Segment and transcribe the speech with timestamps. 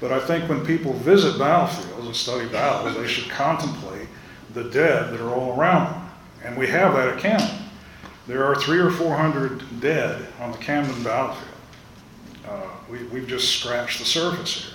[0.00, 4.08] But I think when people visit battlefields and study battles, they should contemplate
[4.54, 6.10] the dead that are all around them.
[6.44, 7.48] And we have that at Camden.
[8.26, 11.54] There are three or four hundred dead on the Camden battlefield.
[12.46, 14.74] Uh, we, we've just scratched the surface here.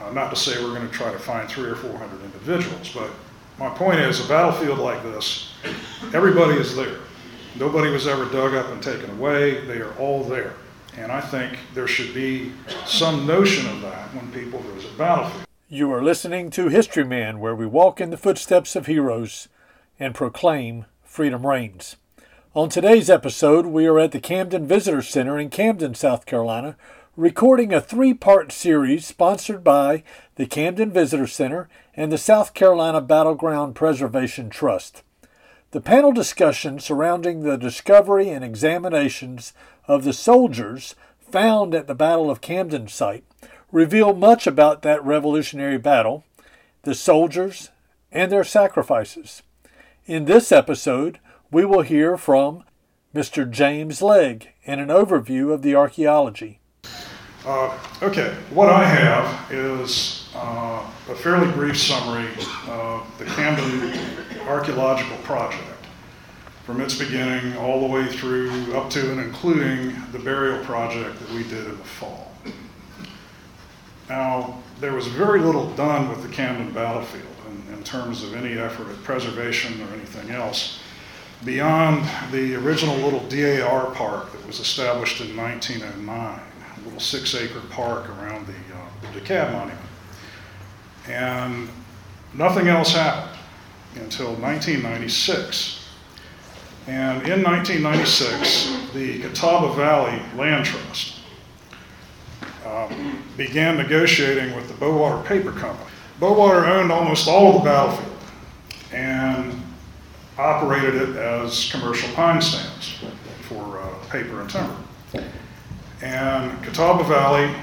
[0.00, 2.90] Uh, not to say we're going to try to find three or four hundred individuals,
[2.92, 3.10] but
[3.58, 5.52] my point is a battlefield like this,
[6.12, 6.98] everybody is there.
[7.58, 9.64] Nobody was ever dug up and taken away.
[9.66, 10.54] They are all there.
[10.96, 12.52] And I think there should be
[12.84, 15.46] some notion of that when people visit battlefields.
[15.68, 19.48] You are listening to History Man, where we walk in the footsteps of heroes
[19.98, 21.96] and proclaim freedom reigns.
[22.54, 26.76] On today's episode, we are at the Camden Visitor Center in Camden, South Carolina,
[27.16, 30.02] recording a three part series sponsored by
[30.36, 35.02] the Camden Visitor Center and the South Carolina Battleground Preservation Trust.
[35.70, 39.54] The panel discussion surrounding the discovery and examinations
[39.86, 40.94] of the soldiers
[41.30, 43.24] found at the Battle of Camden site
[43.70, 46.24] reveal much about that revolutionary battle,
[46.82, 47.70] the soldiers,
[48.10, 49.42] and their sacrifices.
[50.04, 51.18] In this episode,
[51.50, 52.64] we will hear from
[53.14, 53.50] Mr.
[53.50, 56.60] James Legg and an overview of the archaeology.
[57.44, 62.28] Uh, okay, what I have is uh, a fairly brief summary
[62.68, 63.92] of the Camden
[64.46, 65.71] Archaeological Project
[66.64, 71.30] from its beginning all the way through up to and including the burial project that
[71.30, 72.32] we did in the fall.
[74.08, 78.58] Now, there was very little done with the Camden battlefield in, in terms of any
[78.58, 80.80] effort at preservation or anything else
[81.44, 87.60] beyond the original little DAR park that was established in 1909, a little six acre
[87.70, 89.80] park around the, uh, the DeKalb Monument.
[91.08, 91.68] And
[92.34, 93.38] nothing else happened
[93.96, 95.81] until 1996
[96.86, 101.20] and in 1996, the Catawba Valley Land Trust
[102.66, 105.88] um, began negotiating with the Bowater Paper Company.
[106.18, 108.18] Bowater owned almost all of the battlefield
[108.92, 109.62] and
[110.38, 112.98] operated it as commercial pine stands
[113.42, 114.76] for uh, paper and timber.
[116.02, 117.54] And Catawba Valley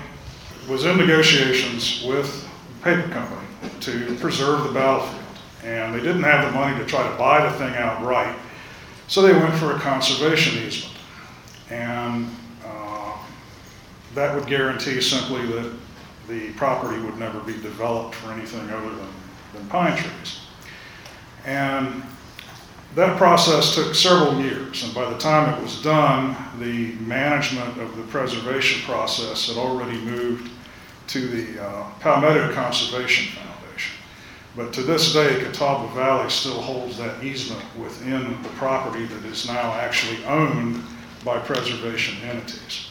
[0.70, 3.48] was in negotiations with the paper company
[3.82, 5.24] to preserve the battlefield.
[5.64, 8.34] And they didn't have the money to try to buy the thing outright
[9.10, 10.96] so they went for a conservation easement.
[11.72, 12.30] And
[12.64, 13.18] uh,
[14.14, 15.74] that would guarantee simply that
[16.28, 19.10] the property would never be developed for anything other than,
[19.54, 20.42] than pine trees.
[21.44, 22.04] And
[22.96, 27.96] that process took several years, and by the time it was done, the management of
[27.98, 30.52] the preservation process had already moved
[31.08, 33.49] to the uh, Palmetto Conservation Foundation.
[34.60, 39.48] But to this day, Catawba Valley still holds that easement within the property that is
[39.48, 40.84] now actually owned
[41.24, 42.90] by preservation entities.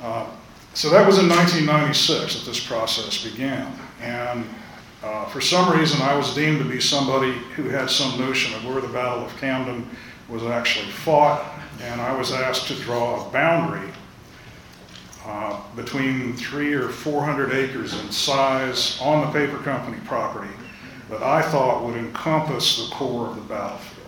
[0.00, 0.28] Uh,
[0.74, 3.76] so that was in 1996 that this process began.
[4.00, 4.44] And
[5.02, 8.64] uh, for some reason, I was deemed to be somebody who had some notion of
[8.64, 9.84] where the Battle of Camden
[10.28, 11.44] was actually fought,
[11.82, 13.90] and I was asked to draw a boundary
[15.24, 20.48] uh, between three or 400 acres in size on the paper company property
[21.10, 24.06] that I thought would encompass the core of the battlefield.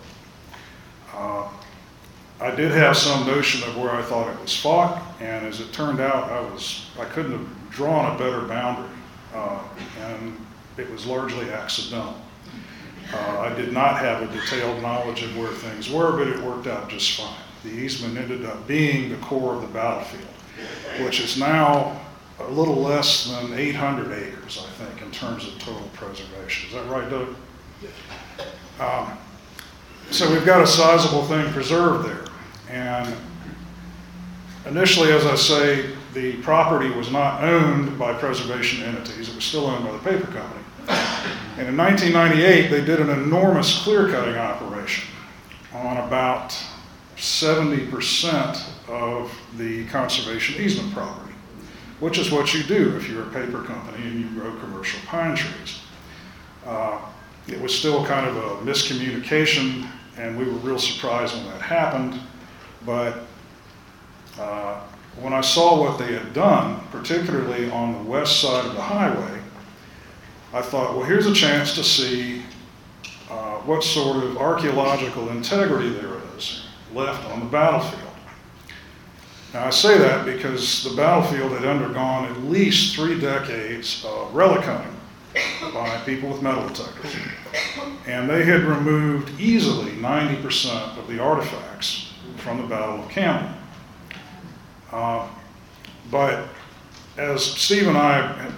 [1.13, 1.47] Uh,
[2.39, 5.71] I did have some notion of where I thought it was fought, and as it
[5.71, 8.89] turned out, I was I couldn't have drawn a better boundary,
[9.33, 9.59] uh,
[9.99, 10.35] and
[10.77, 12.15] it was largely accidental.
[13.13, 16.67] Uh, I did not have a detailed knowledge of where things were, but it worked
[16.67, 17.35] out just fine.
[17.63, 20.23] The easement ended up being the core of the battlefield,
[21.01, 21.99] which is now
[22.45, 26.69] a little less than 800 acres, I think, in terms of total preservation.
[26.69, 27.35] Is that right, Doug?
[28.79, 29.17] Um,
[30.09, 32.25] so we've got a sizable thing preserved there.
[32.69, 33.15] And
[34.65, 39.67] initially, as I say, the property was not owned by preservation entities, it was still
[39.67, 40.63] owned by the paper company.
[41.57, 45.07] And in 1998, they did an enormous clear cutting operation
[45.73, 46.57] on about
[47.15, 51.30] 70% of the conservation easement property
[52.01, 55.35] which is what you do if you're a paper company and you grow commercial pine
[55.35, 55.79] trees.
[56.65, 56.99] Uh,
[57.47, 59.87] it was still kind of a miscommunication,
[60.17, 62.19] and we were real surprised when that happened.
[62.85, 63.19] But
[64.39, 64.81] uh,
[65.19, 69.39] when I saw what they had done, particularly on the west side of the highway,
[70.53, 72.41] I thought, well, here's a chance to see
[73.29, 76.65] uh, what sort of archaeological integrity there is
[76.95, 78.10] left on the battlefield.
[79.53, 84.61] Now, I say that because the battlefield had undergone at least three decades of relic
[84.63, 84.95] hunting
[85.73, 87.13] by people with metal detectors.
[88.07, 93.53] And they had removed easily 90% of the artifacts from the Battle of Camden.
[94.89, 95.27] Uh,
[96.09, 96.47] but
[97.17, 98.51] as Steve and I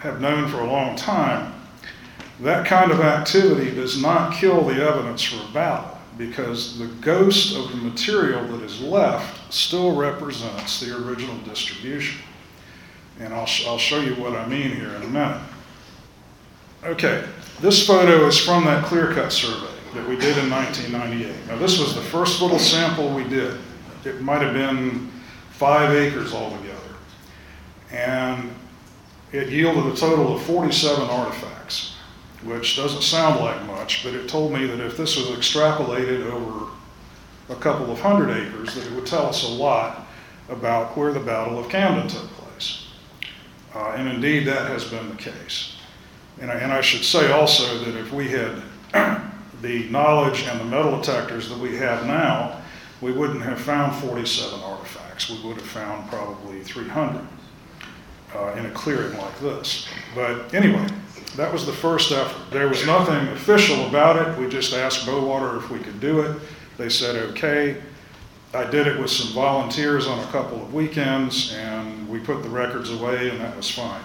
[0.00, 1.54] have known for a long time,
[2.40, 7.56] that kind of activity does not kill the evidence for a battle because the ghost
[7.56, 12.20] of the material that is left still represents the original distribution.
[13.20, 15.42] And I'll, I'll show you what I mean here in a minute.
[16.84, 17.24] Okay,
[17.60, 21.46] this photo is from that clear cut survey that we did in 1998.
[21.46, 23.56] Now, this was the first little sample we did.
[24.04, 25.10] It might have been
[25.50, 26.74] five acres altogether.
[27.90, 28.50] And
[29.32, 31.93] it yielded a total of 47 artifacts,
[32.44, 36.70] which doesn't sound like much, but it told me that if this was extrapolated over
[37.48, 40.06] a couple of hundred acres, that it would tell us a lot
[40.48, 42.86] about where the Battle of Camden took place.
[43.74, 45.76] Uh, and indeed, that has been the case.
[46.40, 48.62] And I, and I should say also that if we had
[49.62, 52.60] the knowledge and the metal detectors that we have now,
[53.00, 55.30] we wouldn't have found 47 artifacts.
[55.30, 57.26] We would have found probably 300
[58.34, 59.86] uh, in a clearing like this.
[60.14, 60.86] But anyway,
[61.36, 62.50] that was the first effort.
[62.50, 64.38] There was nothing official about it.
[64.38, 66.40] We just asked Bowater if we could do it.
[66.78, 67.82] They said okay.
[68.52, 72.48] I did it with some volunteers on a couple of weekends, and we put the
[72.48, 74.02] records away, and that was fine.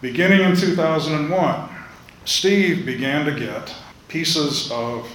[0.00, 1.68] Beginning in 2001,
[2.24, 3.74] Steve began to get
[4.06, 5.10] pieces of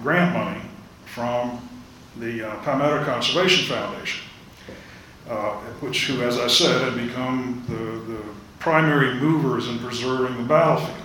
[0.00, 0.60] grant money
[1.06, 1.68] from
[2.18, 4.24] the uh, Palmetto Conservation Foundation,
[5.28, 8.22] uh, which, who, as I said, had become the, the
[8.62, 10.96] primary movers in preserving the battlefield.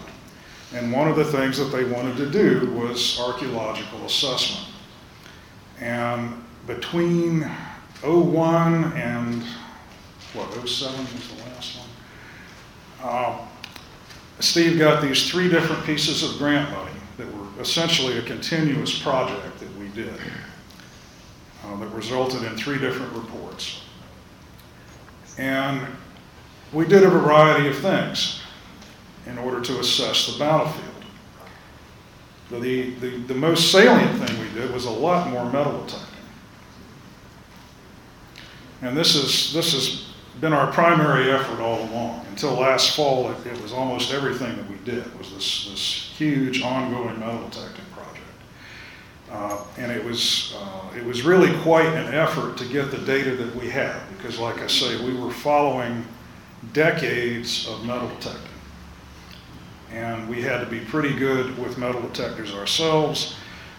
[0.75, 4.71] And one of the things that they wanted to do was archaeological assessment.
[5.79, 7.49] And between
[8.03, 9.41] 01 and
[10.33, 11.89] what, 07 was the last one?
[13.01, 13.47] Uh,
[14.39, 19.59] Steve got these three different pieces of grant money that were essentially a continuous project
[19.59, 20.13] that we did
[21.65, 23.81] uh, that resulted in three different reports.
[25.39, 25.87] And
[26.73, 28.41] we did a variety of things
[29.25, 30.83] in order to assess the battlefield.
[32.49, 36.07] The, the, the most salient thing we did was a lot more metal detecting.
[38.81, 40.07] And this, is, this has
[40.39, 42.25] been our primary effort all along.
[42.29, 46.61] Until last fall, it, it was almost everything that we did was this, this huge
[46.61, 48.23] ongoing metal detecting project.
[49.29, 53.35] Uh, and it was, uh, it was really quite an effort to get the data
[53.35, 56.05] that we had because, like I say, we were following
[56.73, 58.41] decades of metal detecting.
[59.91, 63.35] And we had to be pretty good with metal detectors ourselves.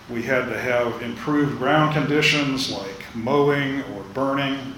[0.08, 4.74] We had to have improved ground conditions like mowing or burning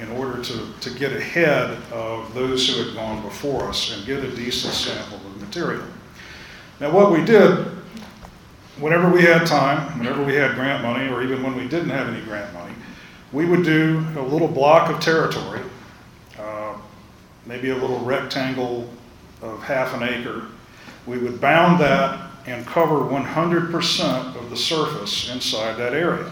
[0.00, 4.22] in order to, to get ahead of those who had gone before us and get
[4.22, 5.84] a decent sample of material.
[6.80, 7.66] Now, what we did,
[8.78, 12.08] whenever we had time, whenever we had grant money, or even when we didn't have
[12.08, 12.74] any grant money,
[13.32, 15.60] we would do a little block of territory,
[17.48, 18.88] maybe a little rectangle
[19.40, 20.46] of half an acre.
[21.06, 26.30] We would bound that and cover 100% of the surface inside that area.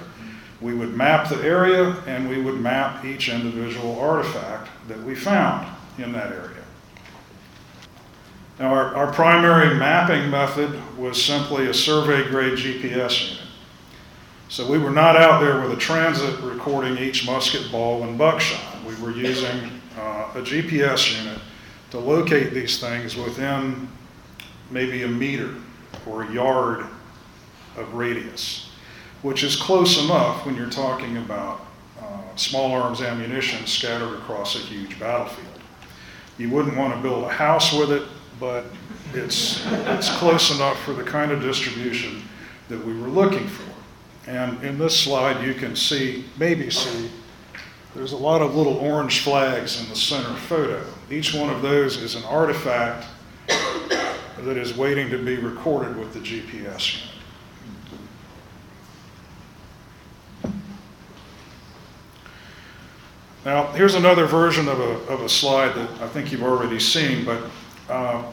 [0.61, 5.67] We would map the area and we would map each individual artifact that we found
[5.99, 6.53] in that area.
[8.59, 13.45] Now, our, our primary mapping method was simply a survey grade GPS unit.
[14.49, 18.83] So we were not out there with a transit recording each musket ball and buckshot.
[18.85, 19.76] We were using
[20.07, 21.41] uh, a GPS unit
[21.91, 23.89] to locate these things within
[24.71, 25.55] maybe a meter
[26.07, 26.87] or a yard
[27.77, 28.67] of radius
[29.23, 31.67] which is close enough when you're talking about
[32.01, 35.49] uh, small arms ammunition scattered across a huge battlefield.
[36.39, 38.03] You wouldn't want to build a house with it,
[38.39, 38.67] but
[39.15, 42.23] it's, it's close enough for the kind of distribution
[42.69, 43.65] that we were looking for.
[44.31, 47.11] And in this slide, you can see, maybe see,
[47.97, 50.85] there's a lot of little orange flags in the center photo.
[51.11, 53.07] Each one of those is an artifact
[53.49, 57.03] that is waiting to be recorded with the GPS.
[63.47, 67.25] Now, here's another version of a, of a slide that I think you've already seen,
[67.25, 67.45] but
[67.89, 68.25] uh,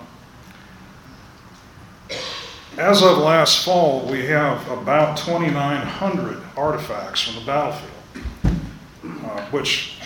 [2.77, 7.93] as of last fall, we have about 2,900 artifacts from the battlefield,
[9.25, 9.98] uh, which,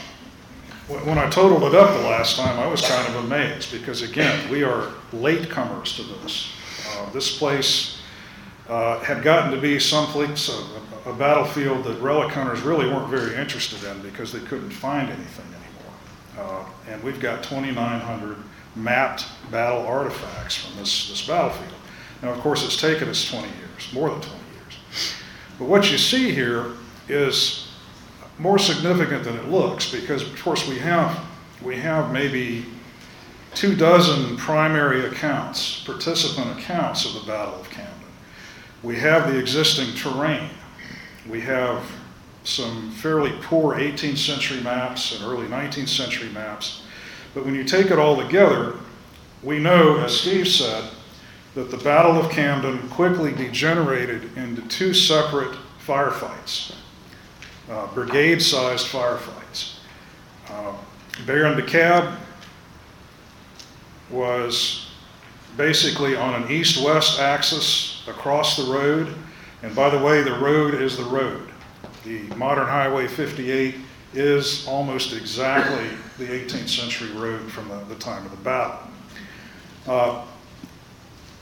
[0.88, 4.50] when I totaled it up the last time, I was kind of amazed because, again,
[4.50, 6.54] we are latecomers to this.
[6.90, 7.98] Uh, this place
[8.70, 13.36] uh, had gotten to be someplace, a, a, battlefield that relic hunters really weren't very
[13.36, 16.66] interested in because they couldn't find anything anymore.
[16.68, 18.38] Uh, and we've got 2,900
[18.76, 21.74] mapped battle artifacts from this, this battlefield.
[22.22, 25.14] Now, of course, it's taken us 20 years, more than 20 years.
[25.60, 26.74] But what you see here
[27.08, 27.67] is
[28.40, 31.20] more significant than it looks because, of course, we have
[31.62, 32.66] we have maybe
[33.56, 37.94] two dozen primary accounts, participant accounts of the Battle of Camden.
[38.84, 40.50] We have the existing terrain.
[41.28, 41.84] We have
[42.44, 46.84] some fairly poor 18th century maps and early 19th century maps.
[47.34, 48.76] But when you take it all together,
[49.44, 50.90] we know, as Steve said,
[51.56, 56.74] that the Battle of Camden quickly degenerated into two separate firefights,
[57.70, 59.76] uh, brigade sized firefights.
[60.50, 60.74] Uh,
[61.26, 62.18] Baron DeKalb
[64.10, 64.88] was
[65.58, 69.14] basically on an east west axis across the road.
[69.64, 71.50] And by the way, the road is the road.
[72.04, 73.76] The modern Highway 58
[74.14, 78.80] is almost exactly the 18th century road from the, the time of the battle.
[79.88, 80.26] Uh,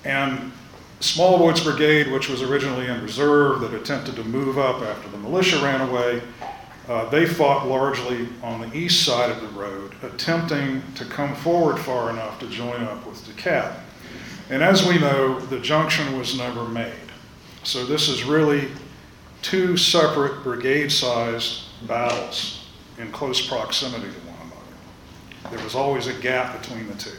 [0.06, 0.52] and
[1.00, 5.58] Smallwood's brigade, which was originally in reserve, that attempted to move up after the militia
[5.58, 6.22] ran away,
[6.88, 11.80] uh, they fought largely on the east side of the road, attempting to come forward
[11.80, 13.76] far enough to join up with DeKalb.
[14.50, 16.94] And as we know, the junction was never made.
[17.64, 18.70] So this is really
[19.42, 22.68] two separate brigade sized battles
[23.00, 25.56] in close proximity to one another.
[25.56, 27.18] There was always a gap between the two.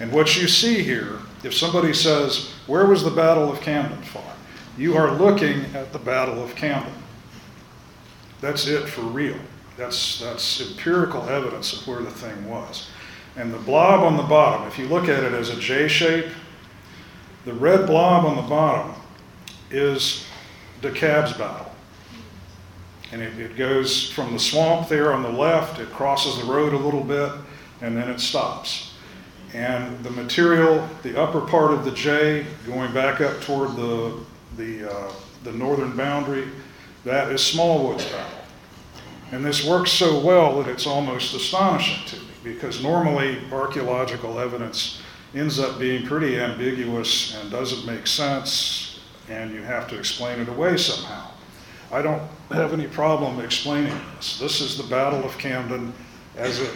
[0.00, 4.36] And what you see here, if somebody says, Where was the Battle of Camden fought?
[4.76, 6.92] You are looking at the Battle of Camden.
[8.40, 9.36] That's it for real.
[9.76, 12.88] That's, that's empirical evidence of where the thing was.
[13.36, 16.26] And the blob on the bottom, if you look at it as a J shape,
[17.44, 18.94] the red blob on the bottom
[19.70, 20.26] is
[20.82, 21.72] DeKalb's battle.
[23.10, 26.72] And it, it goes from the swamp there on the left, it crosses the road
[26.72, 27.32] a little bit,
[27.80, 28.87] and then it stops.
[29.54, 34.20] And the material, the upper part of the J, going back up toward the,
[34.56, 35.12] the, uh,
[35.44, 36.48] the northern boundary,
[37.04, 38.38] that is Smallwood's battle.
[39.32, 45.00] And this works so well that it's almost astonishing to me because normally archaeological evidence
[45.34, 50.48] ends up being pretty ambiguous and doesn't make sense, and you have to explain it
[50.48, 51.30] away somehow.
[51.90, 54.38] I don't have any problem explaining this.
[54.38, 55.92] This is the Battle of Camden
[56.36, 56.70] as it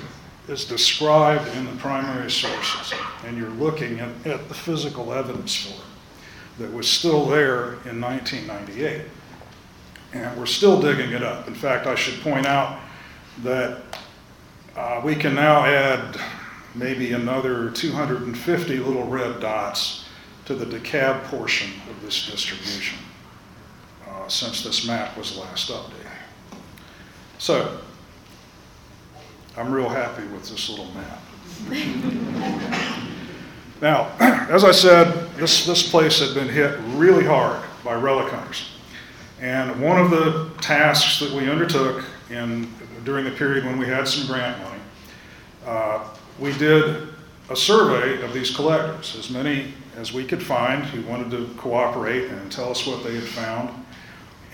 [0.49, 2.93] is described in the primary sources,
[3.25, 5.87] and you're looking at, at the physical evidence for it
[6.59, 9.03] that was still there in 1998.
[10.13, 11.49] And we're still digging it up.
[11.49, 12.81] In fact, I should point out
[13.43, 13.83] that
[14.77, 16.21] uh, we can now add
[16.75, 20.05] maybe another 250 little red dots
[20.45, 22.99] to the DeKalb portion of this distribution
[24.09, 25.99] uh, since this map was last updated.
[27.39, 27.81] So,
[29.57, 31.21] I'm real happy with this little map.
[33.83, 34.11] now,
[34.49, 38.71] as I said, this, this place had been hit really hard by relic hunters.
[39.41, 42.73] And one of the tasks that we undertook in,
[43.05, 44.81] during the period when we had some grant money,
[45.67, 47.09] uh, we did
[47.51, 52.31] a survey of these collectors, as many as we could find who wanted to cooperate
[52.31, 53.85] and tell us what they had found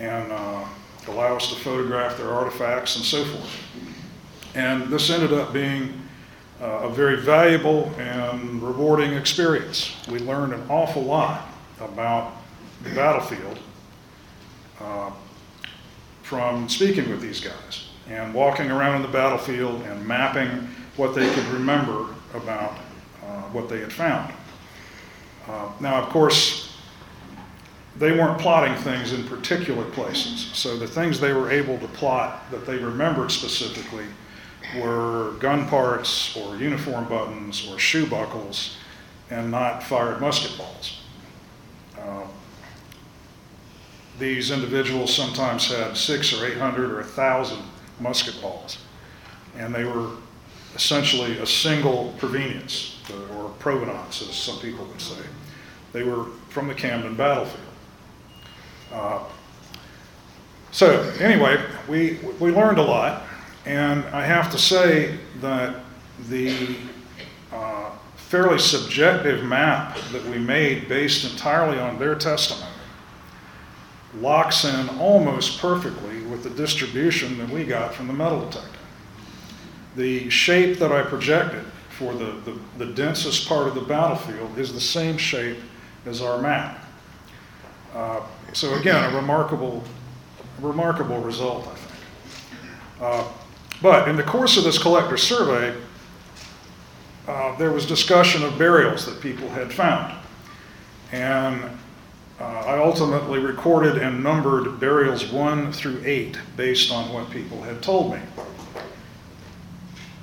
[0.00, 0.64] and uh,
[1.06, 3.64] allow us to photograph their artifacts and so forth.
[4.58, 6.02] And this ended up being
[6.60, 9.96] uh, a very valuable and rewarding experience.
[10.08, 11.46] We learned an awful lot
[11.80, 12.32] about
[12.82, 13.60] the battlefield
[14.80, 15.12] uh,
[16.24, 20.48] from speaking with these guys and walking around in the battlefield and mapping
[20.96, 22.72] what they could remember about
[23.24, 24.34] uh, what they had found.
[25.46, 26.76] Uh, now, of course,
[27.96, 30.50] they weren't plotting things in particular places.
[30.52, 34.06] So the things they were able to plot that they remembered specifically
[34.76, 38.76] were gun parts or uniform buttons or shoe buckles
[39.30, 41.00] and not fired musket balls.
[41.98, 42.26] Uh,
[44.18, 47.62] these individuals sometimes had six or eight hundred or a thousand
[48.00, 48.78] musket balls,
[49.56, 50.10] and they were
[50.74, 53.00] essentially a single provenience
[53.32, 55.22] or provenance, as some people would say.
[55.92, 57.64] They were from the Camden battlefield.
[58.92, 59.24] Uh,
[60.70, 63.22] so anyway, we we learned a lot,
[63.68, 65.84] and I have to say that
[66.30, 66.74] the
[67.52, 72.72] uh, fairly subjective map that we made, based entirely on their testimony,
[74.14, 78.78] locks in almost perfectly with the distribution that we got from the metal detector.
[79.96, 84.72] The shape that I projected for the, the, the densest part of the battlefield is
[84.72, 85.58] the same shape
[86.06, 86.82] as our map.
[87.92, 88.22] Uh,
[88.54, 89.84] so again, a remarkable,
[90.58, 92.02] remarkable result, I think.
[93.00, 93.28] Uh,
[93.82, 95.76] but in the course of this collector survey,
[97.26, 100.14] uh, there was discussion of burials that people had found.
[101.12, 101.62] And
[102.40, 107.82] uh, I ultimately recorded and numbered burials one through eight based on what people had
[107.82, 108.20] told me.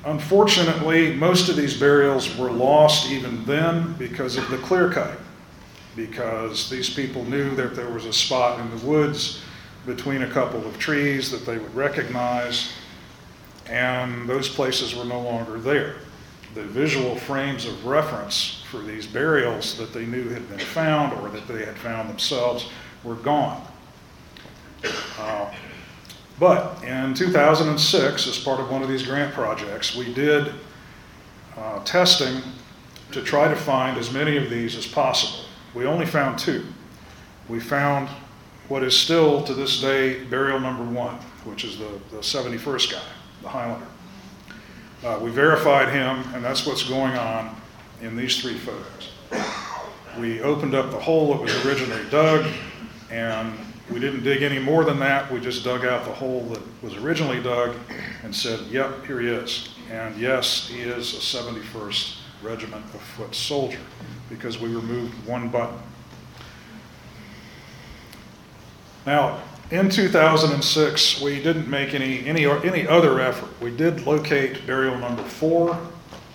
[0.05, 5.23] Unfortunately, most of these burials were lost even then because of the clear cutting.
[5.95, 9.41] Because these people knew that there was a spot in the woods
[9.85, 12.71] between a couple of trees that they would recognize,
[13.67, 15.95] and those places were no longer there.
[16.53, 21.29] The visual frames of reference for these burials that they knew had been found or
[21.29, 22.69] that they had found themselves
[23.03, 23.65] were gone.
[25.19, 25.53] Uh,
[26.39, 30.53] but in 2006, as part of one of these grant projects, we did
[31.57, 32.41] uh, testing
[33.11, 35.45] to try to find as many of these as possible.
[35.73, 36.65] We only found two.
[37.47, 38.09] We found
[38.67, 43.01] what is still to this day burial number one, which is the, the 71st guy,
[43.45, 43.87] the Highlander.
[45.03, 47.55] Uh, we verified him, and that's what's going on
[48.01, 49.11] in these three photos.
[50.19, 52.45] We opened up the hole that was originally dug,
[53.11, 53.53] and
[53.91, 55.31] we didn't dig any more than that.
[55.31, 57.75] We just dug out the hole that was originally dug
[58.23, 59.69] and said, yep, here he is.
[59.91, 63.79] And yes, he is a 71st Regiment of Foot soldier
[64.27, 65.77] because we removed one button.
[69.05, 73.49] Now, in 2006, we didn't make any, any, any other effort.
[73.61, 75.79] We did locate burial number four,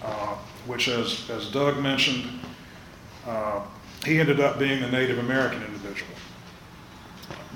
[0.02, 2.40] uh, which, as, as Doug mentioned,
[3.26, 3.62] uh,
[4.04, 6.10] he ended up being a Native American individual.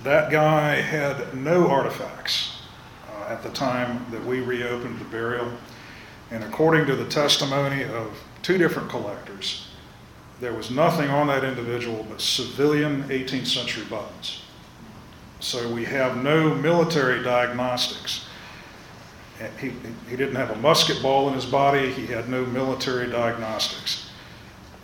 [0.05, 2.63] That guy had no artifacts
[3.11, 5.51] uh, at the time that we reopened the burial.
[6.31, 9.69] And according to the testimony of two different collectors,
[10.41, 14.44] there was nothing on that individual but civilian 18th century buttons.
[15.45, 18.25] So we have no military diagnostics.
[19.61, 19.75] He,
[20.09, 24.09] he didn't have a musket ball in his body, he had no military diagnostics.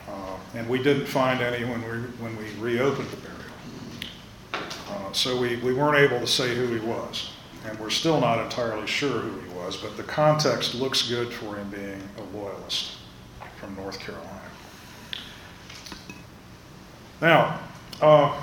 [0.07, 3.41] Uh, and we didn't find any when we, when we reopened the burial.
[4.91, 7.31] Uh, so we, we weren't able to say who he was.
[7.67, 11.57] And we're still not entirely sure who he was, but the context looks good for
[11.57, 12.99] him being a loyalist
[13.59, 14.43] from North Carolina.
[17.23, 17.61] Now,
[18.03, 18.39] uh,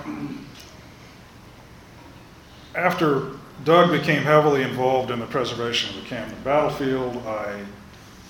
[2.77, 3.31] after
[3.65, 7.63] Doug became heavily involved in the preservation of the Camden battlefield, I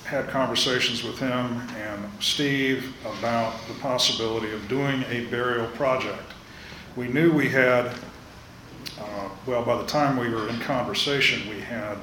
[0.05, 6.31] had conversations with him and Steve about the possibility of doing a burial project.
[6.95, 7.87] We knew we had,
[8.97, 11.97] uh, well, by the time we were in conversation, we had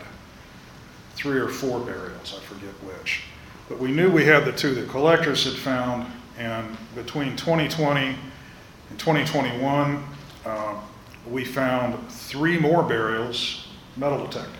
[1.15, 3.23] three or four burials, I forget which.
[3.71, 8.17] But we knew we had the two that collectors had found, and between 2020
[8.91, 10.05] and 2021,
[10.45, 10.75] uh,
[11.31, 14.53] we found three more burials metal detecting.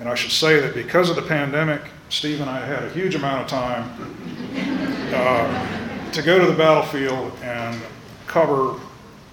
[0.00, 3.14] And I should say that because of the pandemic, Steve and I had a huge
[3.14, 3.90] amount of time
[5.14, 7.80] uh, to go to the battlefield and
[8.26, 8.78] cover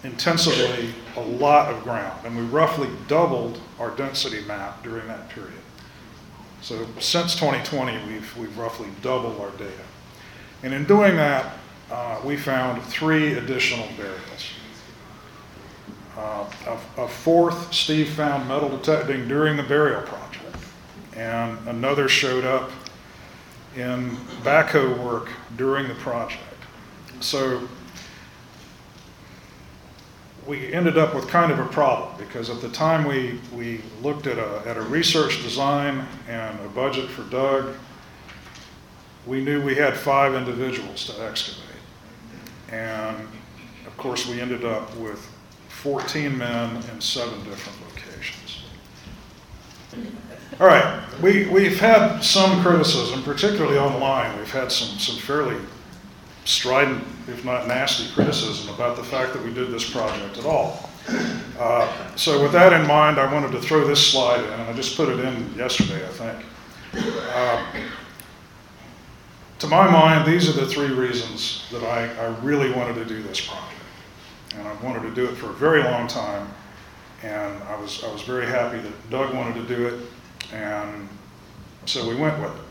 [0.03, 2.25] intensively a lot of ground.
[2.25, 5.53] And we roughly doubled our density map during that period.
[6.61, 9.83] So since 2020, we've, we've roughly doubled our data.
[10.63, 11.53] And in doing that,
[11.89, 14.51] uh, we found three additional burials.
[16.19, 16.45] Uh,
[16.97, 20.53] a, a fourth, Steve found metal detecting during the burial project,
[21.15, 22.69] and another showed up
[23.77, 24.09] in
[24.43, 26.43] backhoe work during the project.
[27.21, 27.65] So
[30.45, 34.27] we ended up with kind of a problem because at the time we, we looked
[34.27, 37.75] at a, at a research design and a budget for Doug,
[39.25, 41.63] we knew we had five individuals to excavate.
[42.73, 43.25] And
[43.87, 45.25] of course, we ended up with
[45.79, 48.63] 14 men in seven different locations.
[50.59, 54.37] All right, we, we've had some criticism, particularly online.
[54.37, 55.55] We've had some, some fairly
[56.43, 60.89] strident, if not nasty, criticism about the fact that we did this project at all.
[61.57, 64.73] Uh, so, with that in mind, I wanted to throw this slide in, and I
[64.73, 66.45] just put it in yesterday, I think.
[67.33, 67.65] Uh,
[69.59, 73.23] to my mind, these are the three reasons that I, I really wanted to do
[73.23, 73.78] this project
[74.55, 76.47] and I've wanted to do it for a very long time.
[77.21, 79.99] And I was, I was very happy that Doug wanted to do it,
[80.53, 81.09] and
[81.85, 82.61] so we went with it.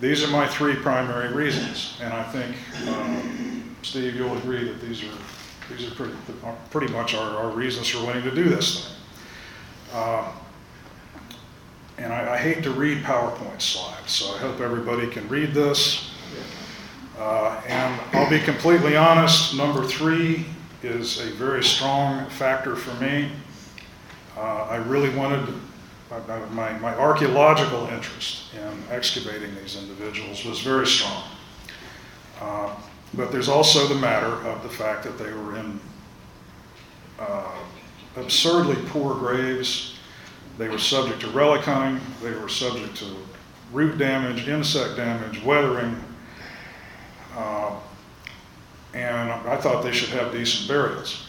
[0.00, 2.56] These are my three primary reasons, and I think,
[2.88, 5.12] um, Steve, you'll agree that these are,
[5.68, 6.14] these are pretty,
[6.70, 8.96] pretty much our, our reasons for wanting to do this thing.
[9.92, 10.32] Uh,
[11.98, 16.10] and I, I, hate to read PowerPoint slides, so I hope everybody can read this.
[17.18, 20.46] Uh, and I'll be completely honest, number three
[20.82, 23.30] is a very strong factor for me.
[24.36, 25.54] Uh, I really wanted,
[26.52, 31.24] my, my archaeological interest in excavating these individuals was very strong.
[32.40, 32.74] Uh,
[33.14, 35.80] but there's also the matter of the fact that they were in
[37.18, 37.54] uh,
[38.16, 39.98] absurdly poor graves.
[40.58, 42.00] They were subject to relic hunting.
[42.22, 43.16] They were subject to
[43.72, 46.02] root damage, insect damage, weathering.
[47.36, 47.76] Uh,
[48.94, 51.26] and I thought they should have decent burials.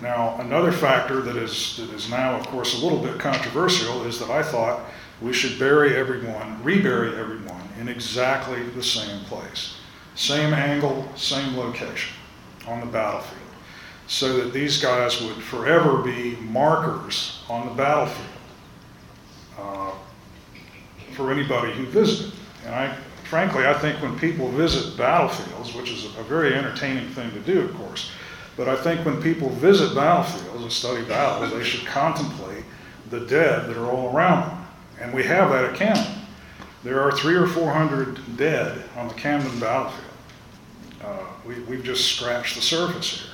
[0.00, 4.18] Now, another factor that is, that is now, of course, a little bit controversial is
[4.18, 4.80] that I thought
[5.22, 9.76] we should bury everyone, rebury everyone in exactly the same place.
[10.14, 12.14] Same angle, same location
[12.66, 13.40] on the battlefield.
[14.06, 18.28] So that these guys would forever be markers on the battlefield
[19.58, 19.92] uh,
[21.12, 22.32] for anybody who visited.
[22.64, 22.96] And I,
[23.28, 27.60] frankly, I think when people visit battlefields, which is a very entertaining thing to do,
[27.60, 28.10] of course,
[28.56, 32.64] but I think when people visit battlefields and study battles, they should contemplate
[33.10, 34.66] the dead that are all around them.
[35.00, 36.22] And we have that at Camden.
[36.82, 40.02] There are three or four hundred dead on the Camden battlefield.
[41.04, 43.30] Uh, we, we've just scratched the surface here.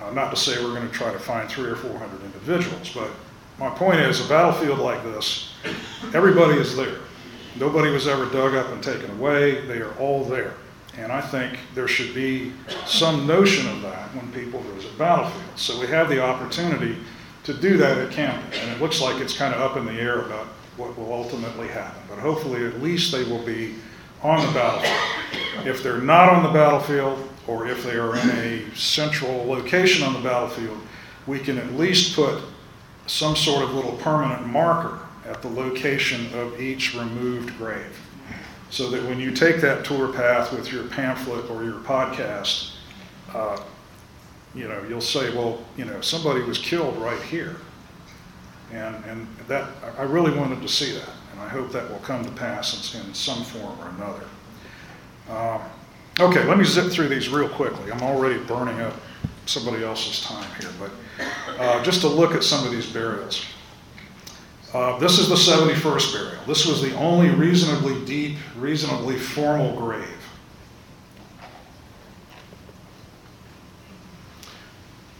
[0.00, 2.90] Uh, not to say we're going to try to find three or four hundred individuals,
[2.94, 3.10] but
[3.58, 5.52] my point is a battlefield like this,
[6.12, 6.98] everybody is there.
[7.56, 9.66] Nobody was ever dug up and taken away.
[9.66, 10.54] They are all there.
[10.96, 12.52] And I think there should be
[12.86, 15.60] some notion of that when people visit battlefields.
[15.60, 16.96] So we have the opportunity
[17.44, 18.44] to do that at Camden.
[18.60, 21.68] And it looks like it's kind of up in the air about what will ultimately
[21.68, 22.02] happen.
[22.08, 23.74] But hopefully, at least they will be
[24.22, 25.66] on the battlefield.
[25.66, 30.14] If they're not on the battlefield, or if they are in a central location on
[30.14, 30.78] the battlefield,
[31.26, 32.42] we can at least put
[33.06, 37.98] some sort of little permanent marker at the location of each removed grave.
[38.70, 42.72] So that when you take that tour path with your pamphlet or your podcast,
[43.32, 43.60] uh,
[44.54, 47.56] you know, you'll say, well, you know, somebody was killed right here.
[48.72, 52.24] And, and that, I really wanted to see that, and I hope that will come
[52.24, 54.24] to pass in, in some form or another.
[55.28, 55.68] Uh,
[56.20, 57.92] okay, let me zip through these real quickly.
[57.92, 58.94] I'm already burning up
[59.46, 60.90] somebody else's time here, but
[61.60, 63.44] uh, just to look at some of these burials.
[64.74, 66.44] Uh, this is the 71st burial.
[66.48, 70.08] This was the only reasonably deep, reasonably formal grave.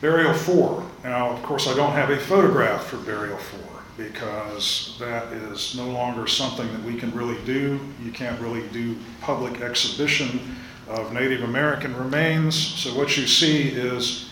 [0.01, 0.85] Burial 4.
[1.05, 3.61] Now, of course, I don't have a photograph for burial 4
[3.97, 7.79] because that is no longer something that we can really do.
[8.03, 10.57] You can't really do public exhibition
[10.89, 12.57] of Native American remains.
[12.57, 14.31] So, what you see is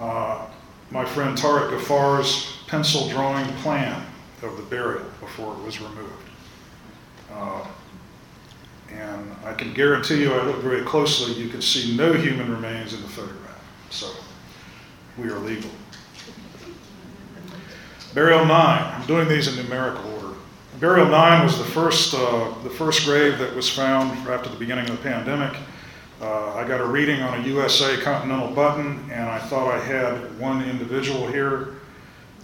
[0.00, 0.46] uh,
[0.90, 4.06] my friend Tariq Ghafar's pencil drawing plan
[4.44, 6.12] of the burial before it was removed.
[7.32, 7.66] Uh,
[8.92, 12.92] and I can guarantee you, I looked very closely, you can see no human remains
[12.94, 13.62] in the photograph.
[13.90, 14.10] So
[15.18, 15.70] we are legal.
[18.14, 20.38] Burial 9, I'm doing these in numerical order.
[20.78, 24.88] Burial 9 was the first, uh, the first grave that was found after the beginning
[24.88, 25.56] of the pandemic.
[26.20, 30.38] Uh, I got a reading on a USA Continental button, and I thought I had
[30.38, 31.74] one individual here.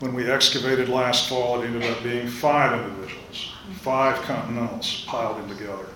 [0.00, 5.48] When we excavated last fall, it ended up being five individuals, five Continentals piled in
[5.56, 5.86] together.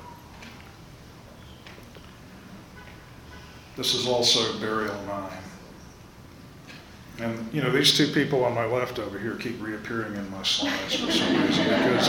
[3.76, 5.30] This is also burial nine.
[7.18, 10.42] And, you know, these two people on my left over here keep reappearing in my
[10.42, 12.08] slides for some reason because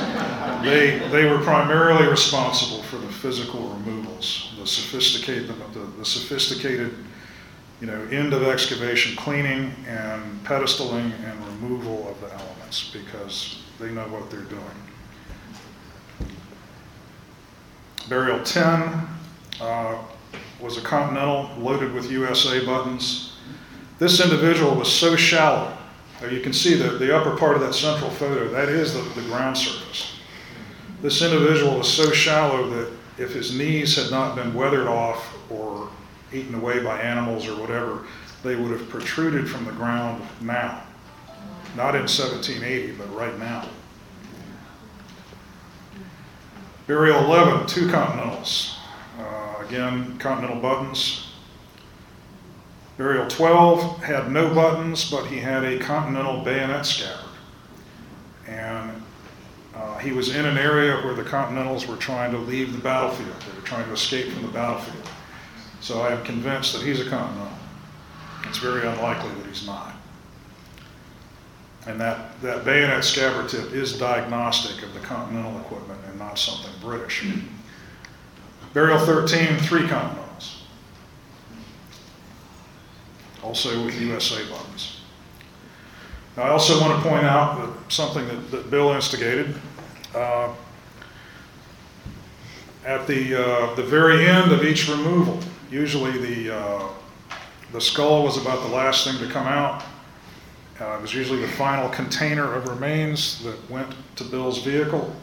[0.63, 6.93] they, they were primarily responsible for the physical removals, the sophisticated, the, the sophisticated,
[7.81, 13.91] you know, end of excavation cleaning and pedestaling and removal of the elements because they
[13.91, 14.63] know what they're doing.
[18.07, 19.07] Burial 10
[19.61, 19.97] uh,
[20.59, 23.35] was a Continental loaded with USA buttons
[23.97, 25.75] this individual was so shallow.
[26.29, 29.27] You can see the, the upper part of that central photo, that is the, the
[29.27, 30.15] ground surface.
[31.01, 35.89] This individual was so shallow that if his knees had not been weathered off or
[36.35, 38.05] eaten away by animals or whatever,
[38.43, 40.83] they would have protruded from the ground now.
[41.75, 43.67] Not in 1780, but right now.
[46.87, 48.77] Burial 11, two Continentals.
[49.19, 51.25] Uh, again, Continental buttons,
[52.97, 57.25] Burial 12 had no buttons, but he had a continental bayonet scabbard.
[58.47, 59.03] And
[59.75, 63.35] uh, he was in an area where the Continentals were trying to leave the battlefield.
[63.41, 65.04] They were trying to escape from the battlefield.
[65.85, 67.47] So I am convinced that he's a Continental.
[68.45, 69.93] It's very unlikely that he's not.
[71.85, 76.71] And that, that bayonet scabbard tip is diagnostic of the Continental equipment and not something
[76.81, 77.23] British.
[78.73, 80.63] Burial 13, three Continentals.
[83.43, 85.01] also with USA buttons.
[86.35, 89.53] Now, I also want to point out that something that, that Bill instigated.
[90.15, 90.51] Uh,
[92.83, 95.39] at the, uh, the very end of each removal,
[95.75, 96.87] usually the, uh,
[97.73, 99.83] the skull was about the last thing to come out.
[100.79, 105.13] Uh, it was usually the final container of remains that went to Bill's vehicle.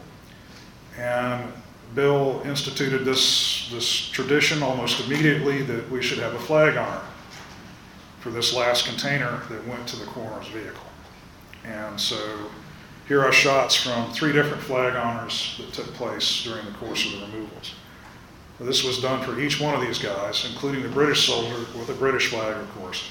[0.97, 1.51] And
[1.95, 7.03] Bill instituted this, this tradition almost immediately that we should have a flag on it
[8.19, 10.85] for this last container that went to the coroner's vehicle.
[11.65, 12.17] And so
[13.07, 17.19] here are shots from three different flag honors that took place during the course of
[17.19, 17.73] the removals.
[18.63, 21.93] This was done for each one of these guys, including the British soldier with a
[21.93, 23.09] British flag, of course,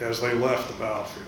[0.00, 1.26] as they left the battlefield.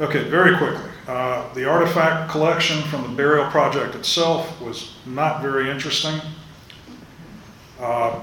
[0.00, 0.90] Okay, very quickly.
[1.06, 6.20] Uh, the artifact collection from the burial project itself was not very interesting.
[7.80, 8.20] Uh,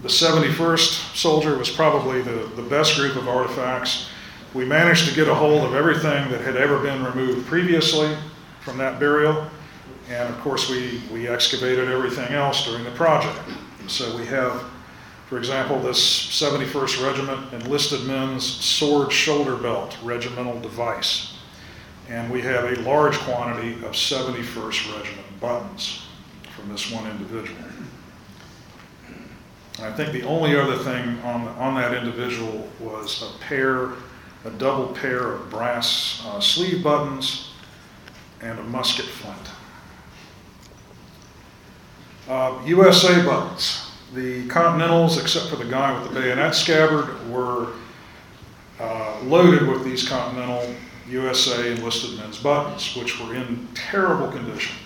[0.00, 4.08] the 71st soldier was probably the, the best group of artifacts.
[4.54, 8.16] We managed to get a hold of everything that had ever been removed previously
[8.60, 9.50] from that burial.
[10.08, 13.38] And of course, we, we excavated everything else during the project.
[13.88, 14.64] So we have,
[15.28, 21.36] for example, this 71st Regiment enlisted men's sword shoulder belt regimental device.
[22.08, 26.06] And we have a large quantity of 71st Regiment buttons
[26.54, 27.58] from this one individual.
[29.82, 33.90] I think the only other thing on, on that individual was a pair,
[34.44, 37.50] a double pair of brass uh, sleeve buttons
[38.40, 39.50] and a musket flint.
[42.28, 43.92] Uh, USA buttons.
[44.12, 47.72] The Continentals, except for the guy with the bayonet scabbard, were
[48.80, 50.74] uh, loaded with these Continental
[51.08, 54.76] USA enlisted men's buttons, which were in terrible condition.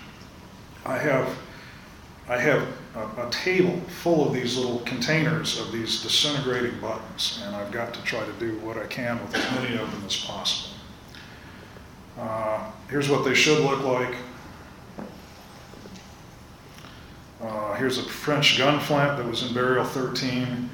[0.84, 1.34] I have,
[2.28, 7.56] I have a, a table full of these little containers of these disintegrating buttons, and
[7.56, 10.16] I've got to try to do what I can with as many of them as
[10.16, 10.76] possible.
[12.18, 14.14] Uh, here's what they should look like.
[17.42, 20.68] Uh, here's a French gun flint that was in burial 13,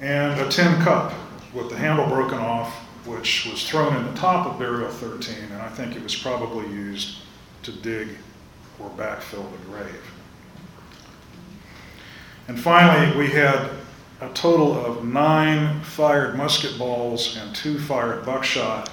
[0.00, 1.12] and a tin cup
[1.52, 2.72] with the handle broken off,
[3.06, 6.68] which was thrown in the top of burial 13, and I think it was probably
[6.68, 7.18] used
[7.64, 8.10] to dig
[8.78, 10.02] or backfill the grave.
[12.46, 13.70] And finally, we had
[14.20, 18.90] a total of nine fired musket balls and two fired buckshot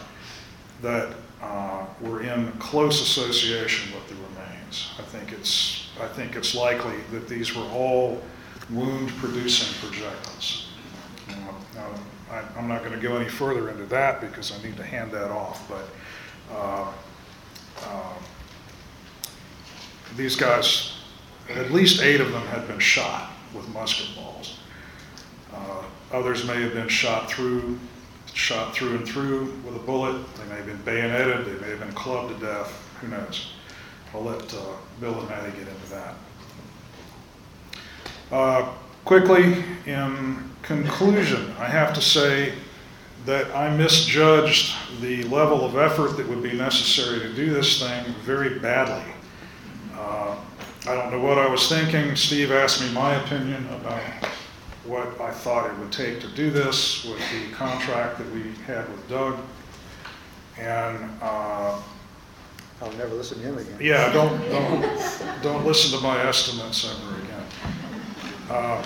[0.81, 4.89] that uh, were in close association with the remains.
[4.97, 8.21] I think it's I think it's likely that these were all
[8.69, 10.69] wound-producing projectiles.
[11.27, 11.89] Now, now,
[12.31, 15.11] I, I'm not going to go any further into that because I need to hand
[15.11, 15.85] that off, but
[16.51, 16.91] uh,
[17.85, 18.13] uh,
[20.15, 20.97] these guys,
[21.49, 24.57] at least eight of them had been shot with musket balls.
[25.53, 27.77] Uh, others may have been shot through,
[28.33, 30.25] shot through and through with a bullet.
[30.37, 31.45] They may have been bayoneted.
[31.45, 32.71] They may have been clubbed to death.
[33.01, 33.51] Who knows?
[34.13, 34.59] I'll let uh,
[34.99, 36.15] Bill and Maddie get into that.
[38.31, 38.71] Uh,
[39.05, 42.53] quickly, in conclusion, I have to say
[43.25, 48.13] that I misjudged the level of effort that would be necessary to do this thing
[48.23, 49.11] very badly.
[49.95, 50.35] Uh,
[50.87, 52.15] I don't know what I was thinking.
[52.15, 54.03] Steve asked me my opinion about
[54.85, 58.89] what I thought it would take to do this with the contract that we had
[58.89, 59.39] with Doug.
[60.59, 61.81] And uh,
[62.81, 63.77] I'll never listen to him again.
[63.79, 67.45] yeah, don't, don't, don't listen to my estimates ever again.
[68.49, 68.83] Uh,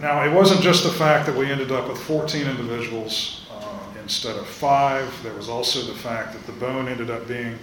[0.00, 4.36] Now, it wasn't just the fact that we ended up with 14 individuals uh, instead
[4.36, 5.12] of five.
[5.22, 7.58] There was also the fact that the bone ended up being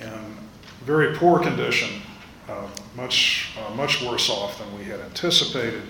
[0.00, 0.36] in
[0.84, 2.00] very poor condition,
[2.48, 5.82] uh, much, uh, much worse off than we had anticipated.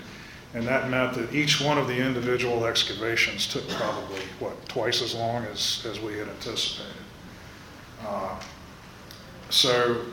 [0.55, 5.13] And that meant that each one of the individual excavations took probably, what, twice as
[5.13, 6.98] long as, as we had anticipated.
[8.05, 8.39] Uh,
[9.49, 10.05] So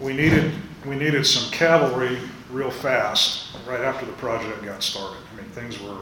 [0.00, 0.52] we needed,
[0.86, 2.18] we needed some cavalry
[2.50, 5.18] real fast, right after the project got started.
[5.32, 5.98] I mean, things were,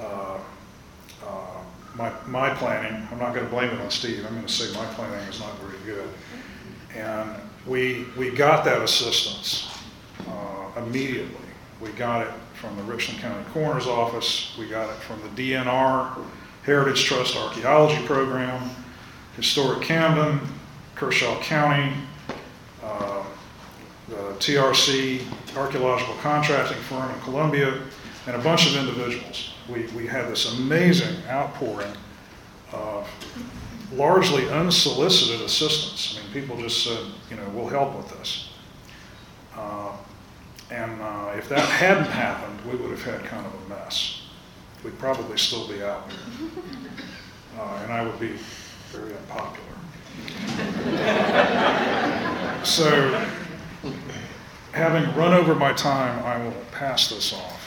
[0.00, 0.38] uh,
[1.26, 1.60] uh,
[1.94, 5.26] my, my planning, I'm not gonna blame it on Steve, I'm gonna say my planning
[5.26, 6.08] was not very good.
[6.96, 7.30] And
[7.66, 9.70] we, we got that assistance
[10.26, 11.36] uh, immediately.
[11.80, 16.24] We got it from the Richland County Coroner's Office, we got it from the DNR
[16.64, 18.70] Heritage Trust Archaeology Program,
[19.36, 20.40] Historic Camden,
[20.94, 21.92] Kershaw County,
[22.82, 23.24] uh,
[24.08, 25.22] the TRC
[25.56, 27.80] Archaeological Contracting Firm in Columbia,
[28.26, 29.54] and a bunch of individuals.
[29.68, 31.92] We, we had this amazing outpouring
[32.72, 33.08] of
[33.92, 36.18] largely unsolicited assistance.
[36.18, 38.50] I mean, people just said, you know, we'll help with this.
[39.56, 39.92] Uh,
[40.70, 44.22] and uh, if that hadn't happened, we would have had kind of a mess.
[44.84, 46.10] We'd probably still be out.
[47.58, 48.36] Uh, and I would be
[48.92, 49.72] very unpopular.
[52.64, 53.26] So,
[54.72, 57.58] having run over my time, I will pass this off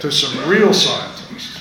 [0.00, 1.60] to some real scientists.